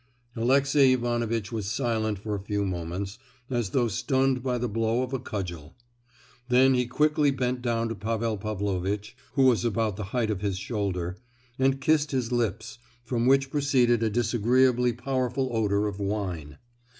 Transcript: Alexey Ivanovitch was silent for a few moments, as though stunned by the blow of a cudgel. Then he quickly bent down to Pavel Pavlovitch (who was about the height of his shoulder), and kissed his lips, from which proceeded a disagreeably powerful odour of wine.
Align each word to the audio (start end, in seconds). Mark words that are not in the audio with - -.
Alexey 0.35 0.93
Ivanovitch 0.93 1.51
was 1.51 1.69
silent 1.69 2.17
for 2.17 2.33
a 2.33 2.39
few 2.41 2.65
moments, 2.65 3.19
as 3.51 3.69
though 3.69 3.87
stunned 3.87 4.41
by 4.41 4.57
the 4.57 4.67
blow 4.67 5.03
of 5.03 5.13
a 5.13 5.19
cudgel. 5.19 5.75
Then 6.49 6.73
he 6.73 6.87
quickly 6.87 7.29
bent 7.29 7.61
down 7.61 7.87
to 7.89 7.93
Pavel 7.93 8.35
Pavlovitch 8.37 9.15
(who 9.33 9.43
was 9.43 9.63
about 9.63 9.97
the 9.97 10.05
height 10.05 10.31
of 10.31 10.41
his 10.41 10.57
shoulder), 10.57 11.17
and 11.59 11.79
kissed 11.79 12.09
his 12.09 12.31
lips, 12.31 12.79
from 13.03 13.27
which 13.27 13.51
proceeded 13.51 14.01
a 14.01 14.09
disagreeably 14.09 14.91
powerful 14.91 15.51
odour 15.55 15.85
of 15.85 15.99
wine. 15.99 16.57